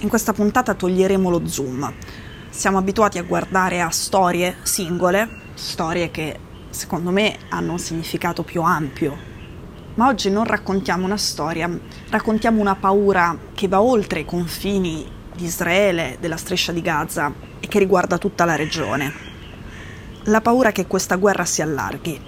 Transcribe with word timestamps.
In 0.00 0.10
questa 0.10 0.34
puntata 0.34 0.74
toglieremo 0.74 1.30
lo 1.30 1.46
zoom. 1.46 1.90
Siamo 2.50 2.76
abituati 2.76 3.16
a 3.16 3.22
guardare 3.22 3.80
a 3.80 3.88
storie 3.88 4.56
singole, 4.60 5.26
storie 5.54 6.10
che 6.10 6.38
secondo 6.68 7.10
me 7.10 7.38
hanno 7.48 7.72
un 7.72 7.78
significato 7.78 8.42
più 8.42 8.60
ampio. 8.60 9.16
Ma 9.94 10.08
oggi 10.08 10.28
non 10.28 10.44
raccontiamo 10.44 11.06
una 11.06 11.16
storia, 11.16 11.70
raccontiamo 12.10 12.60
una 12.60 12.74
paura 12.74 13.38
che 13.54 13.68
va 13.68 13.80
oltre 13.80 14.20
i 14.20 14.24
confini 14.26 15.10
di 15.34 15.44
Israele, 15.44 16.18
della 16.20 16.36
striscia 16.36 16.72
di 16.72 16.82
Gaza 16.82 17.32
e 17.58 17.66
che 17.66 17.78
riguarda 17.78 18.18
tutta 18.18 18.44
la 18.44 18.54
regione. 18.54 19.14
La 20.24 20.42
paura 20.42 20.72
che 20.72 20.86
questa 20.86 21.16
guerra 21.16 21.46
si 21.46 21.62
allarghi, 21.62 22.20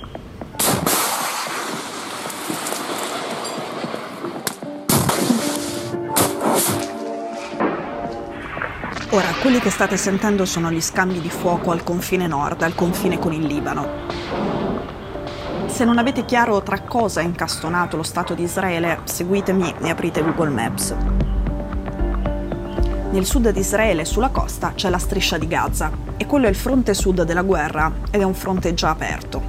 quelli 9.48 9.62
che 9.62 9.70
state 9.70 9.96
sentendo 9.96 10.44
sono 10.44 10.70
gli 10.70 10.78
scambi 10.82 11.22
di 11.22 11.30
fuoco 11.30 11.70
al 11.70 11.82
confine 11.82 12.26
nord, 12.26 12.60
al 12.60 12.74
confine 12.74 13.18
con 13.18 13.32
il 13.32 13.46
Libano. 13.46 13.88
Se 15.64 15.86
non 15.86 15.96
avete 15.96 16.26
chiaro 16.26 16.62
tra 16.62 16.82
cosa 16.82 17.22
è 17.22 17.24
incastonato 17.24 17.96
lo 17.96 18.02
Stato 18.02 18.34
di 18.34 18.42
Israele, 18.42 18.98
seguitemi 19.04 19.74
e 19.80 19.88
aprite 19.88 20.22
Google 20.22 20.50
Maps. 20.50 20.94
Nel 23.10 23.24
sud 23.24 23.48
di 23.48 23.60
Israele, 23.60 24.04
sulla 24.04 24.28
costa, 24.28 24.72
c'è 24.74 24.90
la 24.90 24.98
striscia 24.98 25.38
di 25.38 25.48
Gaza 25.48 25.90
e 26.18 26.26
quello 26.26 26.44
è 26.44 26.50
il 26.50 26.54
fronte 26.54 26.92
sud 26.92 27.22
della 27.22 27.40
guerra 27.40 27.90
ed 28.10 28.20
è 28.20 28.24
un 28.24 28.34
fronte 28.34 28.74
già 28.74 28.90
aperto. 28.90 29.40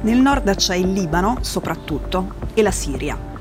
Nel 0.00 0.16
nord 0.16 0.54
c'è 0.56 0.76
il 0.76 0.90
Libano, 0.90 1.36
soprattutto, 1.42 2.32
e 2.54 2.62
la 2.62 2.70
Siria, 2.70 3.31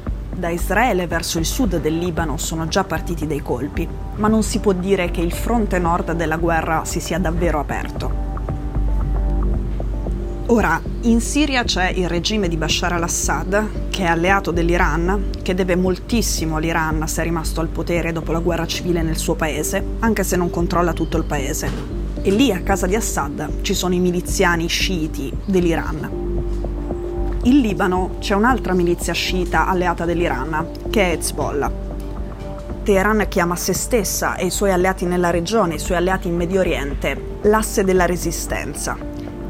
da 0.42 0.50
Israele 0.50 1.06
verso 1.06 1.38
il 1.38 1.46
sud 1.46 1.80
del 1.80 2.00
Libano 2.00 2.36
sono 2.36 2.68
già 2.68 2.84
partiti 2.84 3.28
dei 3.28 3.42
colpi, 3.42 3.88
ma 4.16 4.28
non 4.28 4.42
si 4.42 4.58
può 4.58 4.74
dire 4.74 5.12
che 5.12 5.22
il 5.22 5.32
fronte 5.32 5.78
nord 5.78 6.14
della 6.14 6.38
guerra 6.38 6.84
si 6.84 7.00
sia 7.00 7.20
davvero 7.20 7.60
aperto. 7.60 8.30
Ora, 10.48 10.82
in 11.02 11.22
Siria 11.22 11.64
c'è 11.64 11.90
il 11.92 12.10
regime 12.10 12.48
di 12.50 12.58
Bashar 12.58 12.94
al-Assad, 12.94 13.90
che 13.90 14.02
è 14.02 14.08
alleato 14.08 14.50
dell'Iran, 14.50 15.30
che 15.44 15.54
deve 15.54 15.76
moltissimo 15.76 16.56
all'Iran 16.56 17.08
se 17.08 17.22
è 17.22 17.24
rimasto 17.24 17.62
al 17.62 17.68
potere 17.68 18.12
dopo 18.12 18.32
la 18.32 18.40
guerra 18.40 18.66
civile 18.66 19.04
nel 19.04 19.18
suo 19.18 19.36
paese, 19.36 19.82
anche 20.00 20.24
se 20.24 20.36
non 20.36 20.50
controlla 20.50 20.92
tutto 20.92 21.18
il 21.18 21.24
paese. 21.24 21.70
E 22.24 22.32
lì 22.32 22.52
a 22.52 22.62
casa 22.62 22.88
di 22.88 22.96
Assad 22.96 23.62
ci 23.62 23.76
sono 23.76 23.94
i 23.94 24.00
miliziani 24.00 24.66
sciiti 24.68 25.32
dell'Iran. 25.46 26.21
In 27.44 27.60
Libano 27.60 28.18
c'è 28.20 28.36
un'altra 28.36 28.74
milizia 28.74 29.14
sciita 29.14 29.68
alleata 29.68 30.06
dell'Iran, 30.06 30.68
che 30.92 31.06
è 31.06 31.12
Hezbollah. 31.14 31.72
Teheran 32.84 33.26
chiama 33.30 33.56
se 33.56 33.74
stessa 33.74 34.36
e 34.36 34.46
i 34.46 34.52
suoi 34.52 34.72
alleati 34.72 35.06
nella 35.06 35.32
regione, 35.32 35.74
i 35.74 35.80
suoi 35.80 35.98
alleati 35.98 36.28
in 36.28 36.36
Medio 36.36 36.60
Oriente, 36.60 37.40
l'asse 37.42 37.84
della 37.84 38.06
resistenza. 38.06 38.96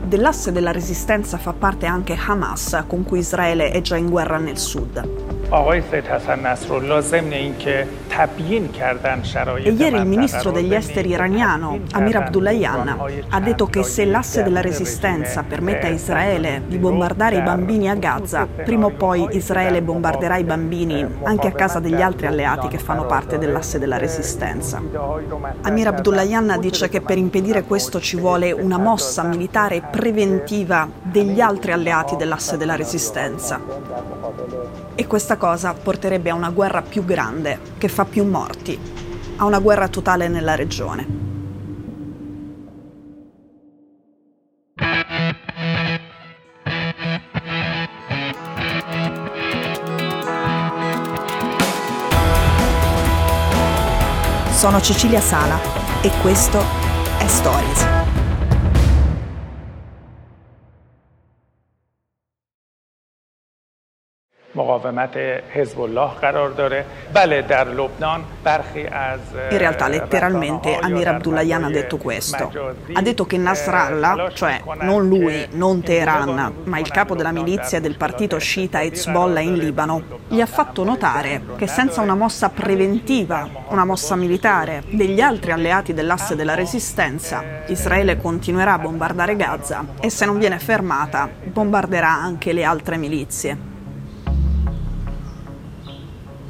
Dell'asse 0.05 0.53
della 0.53 0.71
resistenza 0.71 1.37
fa 1.37 1.51
parte 1.51 1.85
anche 1.85 2.17
Hamas, 2.17 2.81
con 2.87 3.03
cui 3.03 3.19
Israele 3.19 3.71
è 3.71 3.81
già 3.81 3.97
in 3.97 4.09
guerra 4.09 4.37
nel 4.37 4.57
sud. 4.57 5.40
آقای 5.50 5.82
سید 5.90 6.06
حسن 6.06 6.46
نصرالله 6.46 7.00
ضمن 7.00 7.32
اینکه 7.32 7.86
تبیین 8.10 8.68
کردن 8.68 9.22
شرایط 9.22 9.66
E 9.66 9.82
ieri 9.82 9.96
il 9.96 10.06
ministro 10.06 10.50
degli 10.50 10.74
esteri 10.74 11.10
iraniano, 11.10 11.78
Amir 11.92 12.16
Abdullahian, 12.16 12.88
ha 13.28 13.40
detto 13.40 13.66
che 13.66 13.82
se 13.84 14.04
l'asse 14.04 14.42
della 14.42 14.60
resistenza 14.60 15.44
permette 15.44 15.86
a 15.86 15.90
Israele 15.90 16.62
di 16.66 16.78
bombardare 16.78 17.36
i 17.36 17.42
bambini 17.42 17.88
a 17.88 17.94
Gaza, 17.94 18.46
prima 18.46 18.86
o 18.86 18.90
poi 18.90 19.28
Israele 19.32 19.82
bombarderà 19.82 20.36
i 20.36 20.44
bambini 20.44 21.06
anche 21.22 21.46
a 21.48 21.52
casa 21.52 21.78
degli 21.78 22.02
altri 22.02 22.26
alleati 22.26 22.66
che 22.68 22.78
fanno 22.78 23.06
parte 23.06 23.38
dell'asse 23.38 23.78
della 23.78 23.98
resistenza. 23.98 24.82
Amir 25.62 25.86
Abdullahian 25.88 26.56
dice 26.58 26.88
che 26.88 27.00
per 27.00 27.18
impedire 27.18 27.62
questo 27.62 28.00
ci 28.00 28.16
vuole 28.16 28.50
una 28.50 28.78
mossa 28.78 29.22
militare 29.22 29.80
preventiva 29.80 30.88
degli 31.02 31.40
altri 31.40 31.70
alleati 31.72 32.16
dell'asse 32.16 32.56
della 32.56 32.74
resistenza. 32.74 33.60
E 34.95 35.07
questa 35.07 35.37
cosa 35.37 35.73
porterebbe 35.73 36.29
a 36.29 36.35
una 36.35 36.49
guerra 36.49 36.81
più 36.81 37.03
grande, 37.05 37.59
che 37.77 37.87
fa 37.87 38.05
più 38.05 38.25
morti, 38.25 38.79
a 39.37 39.45
una 39.45 39.59
guerra 39.59 39.87
totale 39.87 40.27
nella 40.27 40.55
regione. 40.55 41.29
Sono 54.61 54.79
Cecilia 54.79 55.21
Sala 55.21 55.57
e 56.01 56.11
questo 56.21 56.59
è 57.17 57.25
Stories. 57.25 57.90
مقاومت 64.70 65.16
حزب 65.52 65.80
الله 65.80 66.08
قرار 66.08 66.50
داره 66.50 66.84
بله 67.14 67.42
در 67.42 67.68
لبنان 67.68 68.24
برخی 68.44 68.86
از 68.86 69.20
In 69.50 69.58
realtà 69.58 69.88
letteralmente 69.88 70.78
Amir 70.78 71.08
Abdullahian 71.08 71.64
ha 71.64 71.70
detto 71.70 71.96
questo. 71.96 72.50
Ha 72.92 73.02
detto 73.02 73.26
che 73.26 73.36
Nasrallah, 73.36 74.30
cioè 74.32 74.62
non 74.80 75.08
lui, 75.08 75.46
non 75.52 75.82
Teheran, 75.82 76.52
ma 76.64 76.78
il 76.78 76.90
capo 76.90 77.14
della 77.14 77.32
milizia 77.32 77.80
del 77.80 77.96
partito 77.96 78.38
sciita 78.38 78.82
Hezbollah 78.82 79.40
in 79.40 79.54
Libano, 79.54 80.02
gli 80.28 80.40
ha 80.40 80.46
fatto 80.46 80.84
notare 80.84 81.42
che 81.56 81.66
senza 81.66 82.00
una 82.00 82.14
mossa 82.14 82.48
preventiva, 82.48 83.48
una 83.68 83.84
mossa 83.84 84.16
militare 84.16 84.82
degli 84.88 85.20
altri 85.20 85.52
alleati 85.52 85.92
dell'asse 85.92 86.34
della 86.34 86.54
resistenza, 86.54 87.42
Israele 87.66 88.16
continuerà 88.16 88.74
a 88.74 88.78
bombardare 88.78 89.36
Gaza 89.36 89.84
e 90.00 90.08
se 90.10 90.24
non 90.24 90.38
viene 90.38 90.58
fermata 90.58 91.28
bombarderà 91.44 92.10
anche 92.10 92.52
le 92.52 92.64
altre 92.64 92.96
milizie. 92.96 93.69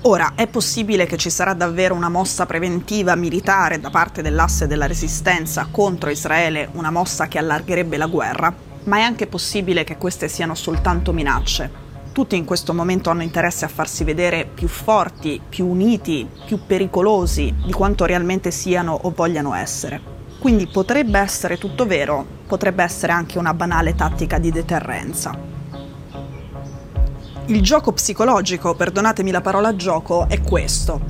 Ora, 0.03 0.31
è 0.33 0.47
possibile 0.47 1.05
che 1.05 1.15
ci 1.15 1.29
sarà 1.29 1.53
davvero 1.53 1.93
una 1.93 2.09
mossa 2.09 2.47
preventiva 2.47 3.13
militare 3.13 3.79
da 3.79 3.91
parte 3.91 4.23
dell'asse 4.23 4.65
della 4.65 4.87
resistenza 4.87 5.67
contro 5.69 6.09
Israele, 6.09 6.69
una 6.71 6.89
mossa 6.89 7.27
che 7.27 7.37
allargherebbe 7.37 7.97
la 7.97 8.07
guerra, 8.07 8.51
ma 8.85 8.97
è 8.97 9.01
anche 9.01 9.27
possibile 9.27 9.83
che 9.83 9.97
queste 9.97 10.27
siano 10.27 10.55
soltanto 10.55 11.13
minacce. 11.13 11.69
Tutti 12.13 12.35
in 12.35 12.45
questo 12.45 12.73
momento 12.73 13.11
hanno 13.11 13.21
interesse 13.21 13.65
a 13.65 13.67
farsi 13.67 14.03
vedere 14.03 14.49
più 14.51 14.67
forti, 14.67 15.39
più 15.47 15.67
uniti, 15.67 16.27
più 16.47 16.65
pericolosi 16.65 17.53
di 17.63 17.71
quanto 17.71 18.05
realmente 18.05 18.49
siano 18.49 18.97
o 19.03 19.13
vogliano 19.15 19.53
essere. 19.53 20.01
Quindi 20.39 20.65
potrebbe 20.65 21.19
essere 21.19 21.59
tutto 21.59 21.85
vero, 21.85 22.25
potrebbe 22.47 22.81
essere 22.81 23.11
anche 23.11 23.37
una 23.37 23.53
banale 23.53 23.93
tattica 23.93 24.39
di 24.39 24.51
deterrenza. 24.51 25.60
Il 27.51 27.61
gioco 27.61 27.91
psicologico, 27.91 28.75
perdonatemi 28.75 29.29
la 29.29 29.41
parola 29.41 29.75
gioco, 29.75 30.25
è 30.29 30.39
questo. 30.39 31.01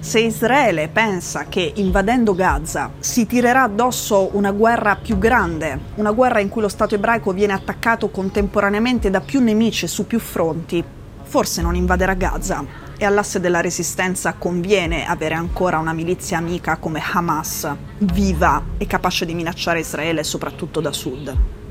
Se 0.00 0.18
Israele 0.18 0.88
pensa 0.88 1.44
che 1.44 1.72
invadendo 1.76 2.34
Gaza 2.34 2.90
si 2.98 3.26
tirerà 3.26 3.62
addosso 3.62 4.30
una 4.32 4.50
guerra 4.50 4.96
più 4.96 5.18
grande, 5.18 5.78
una 5.94 6.10
guerra 6.10 6.40
in 6.40 6.48
cui 6.48 6.62
lo 6.62 6.68
Stato 6.68 6.96
ebraico 6.96 7.30
viene 7.32 7.52
attaccato 7.52 8.08
contemporaneamente 8.08 9.08
da 9.08 9.20
più 9.20 9.40
nemici 9.40 9.86
su 9.86 10.04
più 10.08 10.18
fronti, 10.18 10.82
forse 11.22 11.62
non 11.62 11.76
invaderà 11.76 12.14
Gaza 12.14 12.64
e 12.98 13.04
all'asse 13.04 13.38
della 13.38 13.60
resistenza 13.60 14.32
conviene 14.32 15.06
avere 15.06 15.34
ancora 15.34 15.78
una 15.78 15.92
milizia 15.92 16.38
amica 16.38 16.76
come 16.78 17.00
Hamas, 17.12 17.72
viva 17.98 18.60
e 18.78 18.86
capace 18.88 19.24
di 19.24 19.34
minacciare 19.34 19.78
Israele 19.78 20.24
soprattutto 20.24 20.80
da 20.80 20.92
sud. 20.92 21.62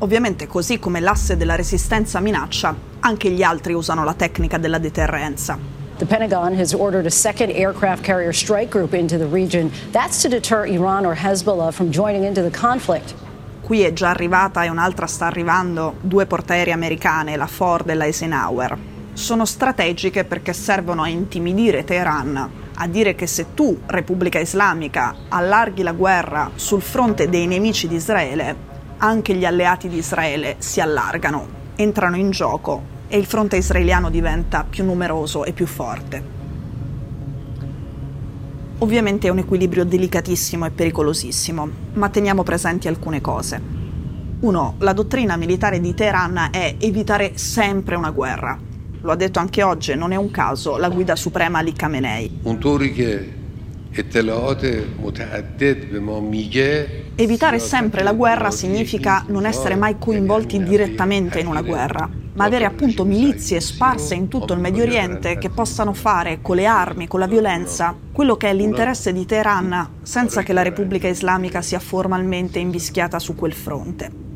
Ovviamente 0.00 0.46
così 0.46 0.78
come 0.78 1.00
l'asse 1.00 1.36
della 1.36 1.56
resistenza 1.56 2.20
minaccia, 2.20 2.74
anche 3.00 3.30
gli 3.30 3.42
altri 3.42 3.72
usano 3.72 4.04
la 4.04 4.14
tecnica 4.14 4.56
della 4.56 4.78
deterrenza. 4.78 5.58
The 5.98 6.06
Pentagon 6.06 6.54
has 6.56 6.72
ordered 6.72 7.06
a 7.06 7.10
second 7.10 7.50
aircraft 7.50 8.04
carrier 8.04 8.32
strike 8.32 8.68
group 8.68 8.92
into 8.92 9.18
the 9.18 9.26
region. 9.26 9.72
That's 9.90 10.22
to 10.22 10.28
deter 10.28 10.64
Iran 10.66 11.04
or 11.04 11.16
Hezbollah 11.16 11.72
from 11.72 11.90
joining 11.90 12.22
into 12.22 12.40
the 12.40 12.56
conflict. 12.56 13.14
Qui 13.60 13.82
è 13.82 13.92
già 13.92 14.10
arrivata 14.10 14.62
e 14.62 14.68
un'altra 14.68 15.08
sta 15.08 15.26
arrivando, 15.26 15.96
due 16.00 16.26
portaerei 16.26 16.72
americane, 16.72 17.36
la 17.36 17.48
Ford 17.48 17.88
e 17.90 17.94
la 17.94 18.04
Eisenhower. 18.04 18.78
Sono 19.14 19.44
strategiche 19.44 20.24
perché 20.24 20.52
servono 20.52 21.02
a 21.02 21.08
intimidire 21.08 21.82
Teheran, 21.82 22.50
a 22.76 22.86
dire 22.86 23.16
che 23.16 23.26
se 23.26 23.46
tu, 23.54 23.80
Repubblica 23.86 24.38
Islamica, 24.38 25.12
allarghi 25.28 25.82
la 25.82 25.92
guerra 25.92 26.52
sul 26.54 26.80
fronte 26.80 27.28
dei 27.28 27.48
nemici 27.48 27.88
di 27.88 27.96
Israele, 27.96 28.67
anche 28.98 29.34
gli 29.34 29.44
alleati 29.44 29.88
di 29.88 29.98
Israele 29.98 30.56
si 30.58 30.80
allargano, 30.80 31.46
entrano 31.76 32.16
in 32.16 32.30
gioco 32.30 32.96
e 33.08 33.16
il 33.16 33.26
fronte 33.26 33.56
israeliano 33.56 34.10
diventa 34.10 34.64
più 34.68 34.84
numeroso 34.84 35.44
e 35.44 35.52
più 35.52 35.66
forte. 35.66 36.36
Ovviamente 38.80 39.26
è 39.26 39.30
un 39.30 39.38
equilibrio 39.38 39.84
delicatissimo 39.84 40.66
e 40.66 40.70
pericolosissimo, 40.70 41.68
ma 41.94 42.08
teniamo 42.08 42.42
presenti 42.42 42.86
alcune 42.86 43.20
cose. 43.20 43.60
Uno, 44.40 44.74
la 44.78 44.92
dottrina 44.92 45.36
militare 45.36 45.80
di 45.80 45.94
Teheran 45.94 46.50
è 46.52 46.76
evitare 46.78 47.32
sempre 47.34 47.96
una 47.96 48.10
guerra. 48.10 48.56
Lo 49.00 49.10
ha 49.10 49.16
detto 49.16 49.40
anche 49.40 49.62
oggi, 49.62 49.94
non 49.96 50.12
è 50.12 50.16
un 50.16 50.30
caso, 50.30 50.76
la 50.76 50.88
guida 50.88 51.16
suprema 51.16 51.58
Ali 51.58 51.72
Khamenei. 51.72 52.40
Evitare 57.20 57.58
sempre 57.58 58.04
la 58.04 58.12
guerra 58.12 58.52
significa 58.52 59.24
non 59.26 59.44
essere 59.44 59.74
mai 59.74 59.98
coinvolti 59.98 60.62
direttamente 60.62 61.40
in 61.40 61.48
una 61.48 61.62
guerra, 61.62 62.08
ma 62.34 62.44
avere 62.44 62.64
appunto 62.64 63.04
milizie 63.04 63.58
sparse 63.58 64.14
in 64.14 64.28
tutto 64.28 64.52
il 64.52 64.60
Medio 64.60 64.84
Oriente 64.84 65.36
che 65.36 65.50
possano 65.50 65.94
fare 65.94 66.38
con 66.40 66.54
le 66.54 66.66
armi, 66.66 67.08
con 67.08 67.18
la 67.18 67.26
violenza, 67.26 67.92
quello 68.12 68.36
che 68.36 68.50
è 68.50 68.54
l'interesse 68.54 69.12
di 69.12 69.26
Teheran 69.26 69.94
senza 70.00 70.44
che 70.44 70.52
la 70.52 70.62
Repubblica 70.62 71.08
Islamica 71.08 71.60
sia 71.60 71.80
formalmente 71.80 72.60
invischiata 72.60 73.18
su 73.18 73.34
quel 73.34 73.52
fronte. 73.52 74.27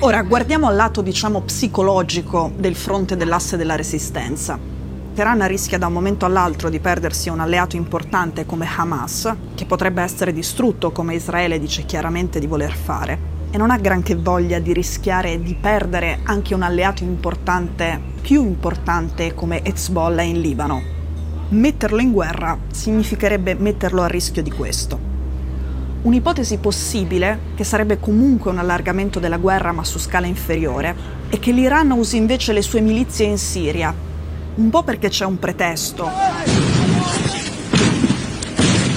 Ora 0.00 0.22
guardiamo 0.22 0.66
al 0.68 0.76
lato, 0.76 1.00
diciamo, 1.00 1.40
psicologico 1.40 2.52
del 2.54 2.76
fronte 2.76 3.16
dell'asse 3.16 3.56
della 3.56 3.76
resistenza. 3.76 4.58
Teheran 5.14 5.48
rischia 5.48 5.78
da 5.78 5.86
un 5.86 5.94
momento 5.94 6.26
all'altro 6.26 6.68
di 6.68 6.80
perdersi 6.80 7.30
un 7.30 7.40
alleato 7.40 7.76
importante 7.76 8.44
come 8.44 8.68
Hamas, 8.76 9.34
che 9.54 9.64
potrebbe 9.64 10.02
essere 10.02 10.34
distrutto 10.34 10.92
come 10.92 11.14
Israele 11.14 11.58
dice 11.58 11.86
chiaramente 11.86 12.38
di 12.38 12.46
voler 12.46 12.74
fare, 12.74 13.18
e 13.50 13.56
non 13.56 13.70
ha 13.70 13.78
granché 13.78 14.14
voglia 14.14 14.58
di 14.58 14.74
rischiare 14.74 15.40
di 15.40 15.54
perdere 15.54 16.18
anche 16.24 16.52
un 16.52 16.62
alleato 16.62 17.02
importante, 17.02 17.98
più 18.20 18.42
importante 18.42 19.32
come 19.32 19.64
Hezbollah 19.64 20.22
in 20.22 20.42
Libano. 20.42 20.82
Metterlo 21.48 22.00
in 22.02 22.12
guerra 22.12 22.58
significherebbe 22.70 23.54
metterlo 23.54 24.02
a 24.02 24.08
rischio 24.08 24.42
di 24.42 24.50
questo. 24.50 25.15
Un'ipotesi 26.06 26.58
possibile, 26.58 27.40
che 27.56 27.64
sarebbe 27.64 27.98
comunque 27.98 28.52
un 28.52 28.58
allargamento 28.58 29.18
della 29.18 29.38
guerra 29.38 29.72
ma 29.72 29.82
su 29.82 29.98
scala 29.98 30.28
inferiore, 30.28 30.94
è 31.28 31.40
che 31.40 31.50
l'Iran 31.50 31.90
usi 31.90 32.16
invece 32.16 32.52
le 32.52 32.62
sue 32.62 32.80
milizie 32.80 33.26
in 33.26 33.38
Siria 33.38 33.92
un 34.54 34.70
po' 34.70 34.84
perché 34.84 35.08
c'è 35.08 35.24
un 35.24 35.36
pretesto. 35.40 36.08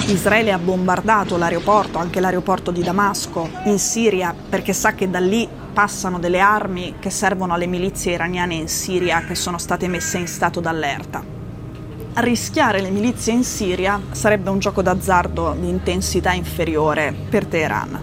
Israele 0.06 0.52
ha 0.52 0.58
bombardato 0.58 1.36
l'aeroporto, 1.36 1.98
anche 1.98 2.20
l'aeroporto 2.20 2.70
di 2.70 2.84
Damasco, 2.84 3.50
in 3.64 3.80
Siria, 3.80 4.32
perché 4.48 4.72
sa 4.72 4.92
che 4.94 5.10
da 5.10 5.18
lì 5.18 5.48
passano 5.72 6.20
delle 6.20 6.38
armi 6.38 6.94
che 7.00 7.10
servono 7.10 7.54
alle 7.54 7.66
milizie 7.66 8.12
iraniane 8.12 8.54
in 8.54 8.68
Siria 8.68 9.24
che 9.24 9.34
sono 9.34 9.58
state 9.58 9.88
messe 9.88 10.18
in 10.18 10.28
stato 10.28 10.60
d'allerta. 10.60 11.39
Rischiare 12.20 12.82
le 12.82 12.90
milizie 12.90 13.32
in 13.32 13.44
Siria 13.44 13.98
sarebbe 14.10 14.50
un 14.50 14.58
gioco 14.58 14.82
d'azzardo 14.82 15.56
di 15.58 15.70
intensità 15.70 16.32
inferiore 16.32 17.14
per 17.30 17.46
Teheran. 17.46 18.02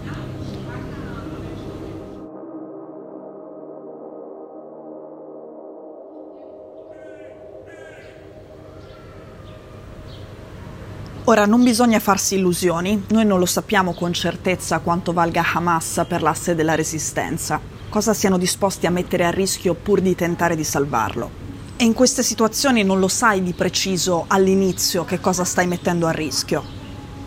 Ora, 11.24 11.46
non 11.46 11.62
bisogna 11.62 12.00
farsi 12.00 12.34
illusioni, 12.34 13.04
noi 13.10 13.24
non 13.24 13.38
lo 13.38 13.46
sappiamo 13.46 13.94
con 13.94 14.12
certezza 14.12 14.80
quanto 14.80 15.12
valga 15.12 15.44
Hamas 15.54 16.04
per 16.08 16.22
l'asse 16.22 16.56
della 16.56 16.74
resistenza, 16.74 17.60
cosa 17.88 18.12
siano 18.12 18.36
disposti 18.36 18.86
a 18.86 18.90
mettere 18.90 19.26
a 19.26 19.30
rischio 19.30 19.74
pur 19.74 20.00
di 20.00 20.16
tentare 20.16 20.56
di 20.56 20.64
salvarlo. 20.64 21.37
E 21.80 21.84
in 21.84 21.92
queste 21.92 22.24
situazioni 22.24 22.82
non 22.82 22.98
lo 22.98 23.06
sai 23.06 23.40
di 23.40 23.52
preciso 23.52 24.24
all'inizio 24.26 25.04
che 25.04 25.20
cosa 25.20 25.44
stai 25.44 25.68
mettendo 25.68 26.08
a 26.08 26.10
rischio. 26.10 26.60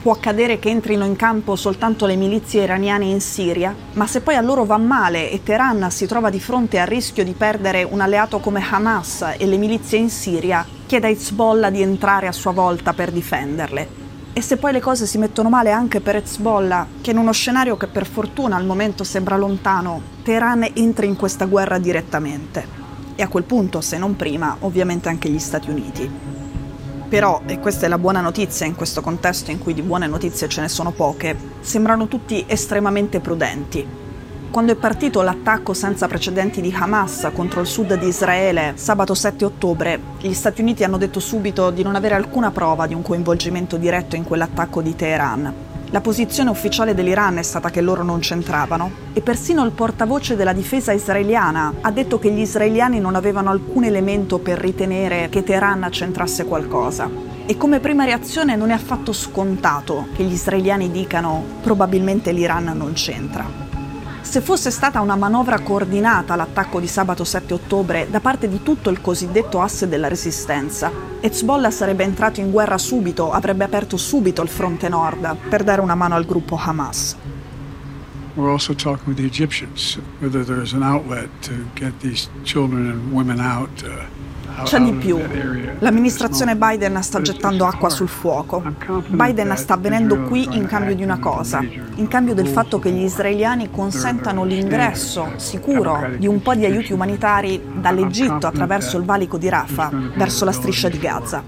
Può 0.01 0.11
accadere 0.11 0.59
che 0.59 0.67
entrino 0.67 1.05
in 1.05 1.15
campo 1.15 1.55
soltanto 1.55 2.05
le 2.05 2.17
milizie 2.17 2.63
iraniane 2.63 3.05
in 3.05 3.21
Siria, 3.21 3.73
ma 3.93 4.07
se 4.07 4.19
poi 4.19 4.35
a 4.35 4.41
loro 4.41 4.65
va 4.65 4.75
male 4.75 5.31
e 5.31 5.41
Teheran 5.41 5.89
si 5.89 6.05
trova 6.05 6.29
di 6.29 6.41
fronte 6.41 6.79
al 6.79 6.87
rischio 6.87 7.23
di 7.23 7.31
perdere 7.31 7.83
un 7.83 8.01
alleato 8.01 8.39
come 8.39 8.61
Hamas 8.69 9.35
e 9.37 9.45
le 9.45 9.55
milizie 9.55 9.99
in 9.99 10.09
Siria, 10.09 10.67
chiede 10.85 11.07
a 11.07 11.11
Hezbollah 11.11 11.69
di 11.69 11.81
entrare 11.81 12.27
a 12.27 12.33
sua 12.33 12.51
volta 12.51 12.91
per 12.91 13.09
difenderle. 13.13 13.87
E 14.33 14.41
se 14.41 14.57
poi 14.57 14.73
le 14.73 14.81
cose 14.81 15.05
si 15.05 15.17
mettono 15.17 15.47
male 15.47 15.71
anche 15.71 16.01
per 16.01 16.17
Hezbollah, 16.17 16.87
che 16.99 17.11
in 17.11 17.17
uno 17.17 17.31
scenario 17.31 17.77
che 17.77 17.87
per 17.87 18.05
fortuna 18.05 18.57
al 18.57 18.65
momento 18.65 19.05
sembra 19.05 19.37
lontano, 19.37 20.01
Teheran 20.23 20.71
entra 20.73 21.05
in 21.05 21.15
questa 21.15 21.45
guerra 21.45 21.77
direttamente. 21.77 22.80
E 23.15 23.21
a 23.21 23.27
quel 23.27 23.43
punto, 23.43 23.81
se 23.81 23.97
non 23.97 24.15
prima, 24.15 24.57
ovviamente 24.59 25.09
anche 25.09 25.29
gli 25.29 25.39
Stati 25.39 25.69
Uniti. 25.69 26.09
Però, 27.09 27.41
e 27.45 27.59
questa 27.59 27.85
è 27.85 27.89
la 27.89 27.97
buona 27.97 28.21
notizia 28.21 28.65
in 28.65 28.75
questo 28.75 29.01
contesto 29.01 29.51
in 29.51 29.59
cui 29.59 29.73
di 29.73 29.81
buone 29.81 30.07
notizie 30.07 30.47
ce 30.47 30.61
ne 30.61 30.69
sono 30.69 30.91
poche, 30.91 31.35
sembrano 31.59 32.07
tutti 32.07 32.45
estremamente 32.47 33.19
prudenti, 33.19 33.85
quando 34.51 34.73
è 34.73 34.75
partito 34.75 35.21
l'attacco 35.21 35.73
senza 35.73 36.09
precedenti 36.09 36.59
di 36.59 36.75
Hamas 36.77 37.29
contro 37.33 37.61
il 37.61 37.67
sud 37.67 37.97
di 37.97 38.07
Israele 38.07 38.73
sabato 38.75 39.13
7 39.13 39.45
ottobre, 39.45 39.97
gli 40.19 40.33
Stati 40.33 40.59
Uniti 40.59 40.83
hanno 40.83 40.97
detto 40.97 41.21
subito 41.21 41.69
di 41.69 41.83
non 41.83 41.95
avere 41.95 42.15
alcuna 42.15 42.51
prova 42.51 42.85
di 42.85 42.93
un 42.93 43.01
coinvolgimento 43.01 43.77
diretto 43.77 44.17
in 44.17 44.25
quell'attacco 44.25 44.81
di 44.81 44.93
Teheran. 44.93 45.70
La 45.93 45.99
posizione 45.99 46.49
ufficiale 46.49 46.93
dell'Iran 46.93 47.37
è 47.37 47.43
stata 47.43 47.69
che 47.69 47.81
loro 47.81 48.01
non 48.01 48.19
c'entravano 48.19 49.09
e 49.11 49.19
persino 49.19 49.65
il 49.65 49.71
portavoce 49.71 50.37
della 50.37 50.53
difesa 50.53 50.93
israeliana 50.93 51.73
ha 51.81 51.91
detto 51.91 52.17
che 52.17 52.31
gli 52.31 52.39
israeliani 52.39 53.01
non 53.01 53.15
avevano 53.15 53.49
alcun 53.49 53.83
elemento 53.83 54.39
per 54.39 54.57
ritenere 54.57 55.27
che 55.27 55.43
Teheran 55.43 55.87
c'entrasse 55.89 56.45
qualcosa. 56.45 57.09
E 57.45 57.57
come 57.57 57.81
prima 57.81 58.05
reazione 58.05 58.55
non 58.55 58.69
è 58.69 58.73
affatto 58.73 59.11
scontato 59.11 60.07
che 60.15 60.23
gli 60.23 60.31
israeliani 60.31 60.91
dicano 60.91 61.43
probabilmente 61.61 62.31
l'Iran 62.31 62.71
non 62.73 62.93
c'entra. 62.93 63.60
Se 64.21 64.39
fosse 64.39 64.71
stata 64.71 65.01
una 65.01 65.15
manovra 65.15 65.59
coordinata 65.59 66.35
l'attacco 66.35 66.79
di 66.79 66.87
sabato 66.87 67.23
7 67.23 67.53
ottobre 67.53 68.07
da 68.09 68.19
parte 68.19 68.47
di 68.47 68.61
tutto 68.63 68.89
il 68.89 69.01
cosiddetto 69.01 69.61
asse 69.61 69.89
della 69.89 70.07
resistenza, 70.07 70.91
Hezbollah 71.19 71.71
sarebbe 71.71 72.03
entrato 72.03 72.39
in 72.39 72.51
guerra 72.51 72.77
subito, 72.77 73.31
avrebbe 73.31 73.63
aperto 73.63 73.97
subito 73.97 74.41
il 74.41 74.47
fronte 74.47 74.87
nord 74.87 75.35
per 75.49 75.63
dare 75.63 75.81
una 75.81 75.95
mano 75.95 76.15
al 76.15 76.25
gruppo 76.25 76.55
Hamas. 76.55 77.15
We're 78.35 78.51
also 78.51 78.73
talking 78.73 79.07
with 79.07 79.17
the 79.17 79.25
Egyptians 79.25 79.99
whether 80.19 80.45
there's 80.45 80.73
an 80.73 80.83
outlet 80.83 81.29
to 81.41 81.51
get 81.73 81.99
these 81.99 82.29
children 82.43 82.89
and 82.89 83.11
women 83.11 83.41
out. 83.41 83.83
Uh, 83.83 84.05
c'è 84.63 84.79
di 84.79 84.93
più. 84.93 85.19
L'amministrazione 85.79 86.55
Biden 86.55 87.01
sta 87.01 87.21
gettando 87.21 87.65
acqua 87.65 87.89
sul 87.89 88.07
fuoco. 88.07 88.63
Biden 89.07 89.55
sta 89.57 89.73
avvenendo 89.73 90.21
qui 90.21 90.47
in 90.55 90.67
cambio 90.67 90.95
di 90.95 91.03
una 91.03 91.19
cosa, 91.19 91.59
in 91.95 92.07
cambio 92.07 92.33
del 92.33 92.47
fatto 92.47 92.79
che 92.79 92.91
gli 92.91 93.03
israeliani 93.03 93.69
consentano 93.71 94.43
l'ingresso 94.43 95.33
sicuro 95.37 96.09
di 96.17 96.27
un 96.27 96.41
po' 96.41 96.53
di 96.55 96.65
aiuti 96.65 96.93
umanitari 96.93 97.61
dall'Egitto 97.75 98.47
attraverso 98.47 98.97
il 98.97 99.03
valico 99.03 99.37
di 99.37 99.49
Rafah 99.49 99.91
verso 100.15 100.45
la 100.45 100.51
striscia 100.51 100.89
di 100.89 100.99
Gaza. 100.99 101.43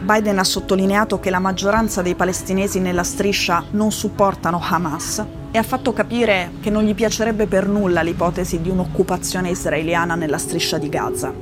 Biden 0.00 0.38
ha 0.38 0.44
sottolineato 0.44 1.18
che 1.20 1.30
la 1.30 1.38
maggioranza 1.38 2.02
dei 2.02 2.14
palestinesi 2.14 2.78
nella 2.80 3.04
striscia 3.04 3.64
non 3.70 3.90
supportano 3.90 4.60
Hamas 4.62 5.24
e 5.54 5.58
ha 5.58 5.62
fatto 5.62 5.92
capire 5.92 6.54
che 6.60 6.68
non 6.68 6.82
gli 6.82 6.96
piacerebbe 6.96 7.46
per 7.46 7.68
nulla 7.68 8.02
l'ipotesi 8.02 8.60
di 8.60 8.70
un'occupazione 8.70 9.50
israeliana 9.50 10.16
nella 10.16 10.36
striscia 10.36 10.78
di 10.78 10.88
Gaza. 10.88 11.32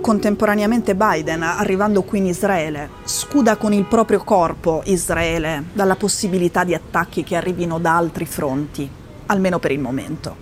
Contemporaneamente 0.00 0.94
Biden, 0.94 1.42
arrivando 1.42 2.04
qui 2.04 2.18
in 2.18 2.26
Israele, 2.26 2.88
scuda 3.02 3.56
con 3.56 3.72
il 3.72 3.82
proprio 3.82 4.22
corpo 4.22 4.82
Israele 4.84 5.64
dalla 5.72 5.96
possibilità 5.96 6.62
di 6.62 6.72
attacchi 6.72 7.24
che 7.24 7.34
arrivino 7.34 7.80
da 7.80 7.96
altri 7.96 8.26
fronti, 8.26 8.88
almeno 9.26 9.58
per 9.58 9.72
il 9.72 9.80
momento. 9.80 10.36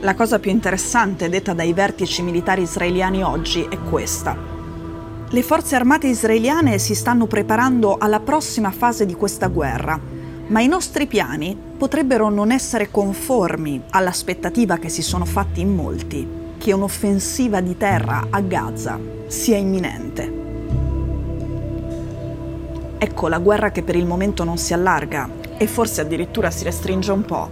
La 0.00 0.16
cosa 0.16 0.40
più 0.40 0.50
interessante 0.50 1.28
detta 1.28 1.52
dai 1.52 1.72
vertici 1.72 2.22
militari 2.22 2.62
israeliani 2.62 3.22
oggi 3.22 3.62
è 3.62 3.78
questa. 3.88 4.55
Le 5.28 5.42
forze 5.42 5.74
armate 5.74 6.06
israeliane 6.06 6.78
si 6.78 6.94
stanno 6.94 7.26
preparando 7.26 7.96
alla 7.98 8.20
prossima 8.20 8.70
fase 8.70 9.04
di 9.06 9.14
questa 9.14 9.48
guerra, 9.48 9.98
ma 10.46 10.60
i 10.60 10.68
nostri 10.68 11.08
piani 11.08 11.56
potrebbero 11.76 12.28
non 12.28 12.52
essere 12.52 12.92
conformi 12.92 13.82
all'aspettativa 13.90 14.76
che 14.76 14.88
si 14.88 15.02
sono 15.02 15.24
fatti 15.24 15.60
in 15.60 15.74
molti, 15.74 16.24
che 16.56 16.72
un'offensiva 16.72 17.60
di 17.60 17.76
terra 17.76 18.28
a 18.30 18.40
Gaza 18.40 19.00
sia 19.26 19.56
imminente. 19.56 20.44
Ecco 22.98 23.26
la 23.26 23.38
guerra 23.38 23.72
che 23.72 23.82
per 23.82 23.96
il 23.96 24.06
momento 24.06 24.44
non 24.44 24.58
si 24.58 24.74
allarga 24.74 25.28
e 25.58 25.66
forse 25.66 26.02
addirittura 26.02 26.52
si 26.52 26.62
restringe 26.62 27.10
un 27.10 27.24
po'. 27.24 27.50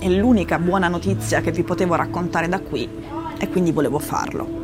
È 0.00 0.08
l'unica 0.08 0.58
buona 0.58 0.88
notizia 0.88 1.40
che 1.42 1.52
vi 1.52 1.62
potevo 1.62 1.94
raccontare 1.94 2.48
da 2.48 2.58
qui 2.58 2.88
e 3.38 3.48
quindi 3.48 3.70
volevo 3.70 4.00
farlo. 4.00 4.63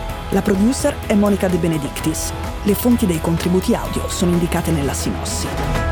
La 0.33 0.41
producer 0.41 0.95
è 1.07 1.13
Monica 1.13 1.49
De 1.49 1.57
Benedictis. 1.57 2.31
Le 2.63 2.73
fonti 2.73 3.05
dei 3.05 3.19
contributi 3.19 3.75
audio 3.75 4.07
sono 4.07 4.31
indicate 4.31 4.71
nella 4.71 4.93
sinossi. 4.93 5.90